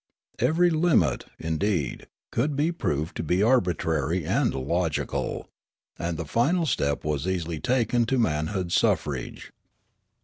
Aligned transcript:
Every 0.39 0.71
limit, 0.71 1.25
indeed, 1.37 2.07
could 2.31 2.55
be 2.55 2.71
proved 2.71 3.15
to 3.17 3.23
be 3.23 3.43
arbitrary 3.43 4.25
and 4.25 4.51
illogical; 4.51 5.47
and 5.99 6.17
the 6.17 6.25
final 6.25 6.65
step 6.65 7.03
was 7.05 7.27
easily 7.27 7.59
taken 7.59 8.05
to 8.07 8.17
manhood 8.17 8.69
su0"rage. 8.69 9.51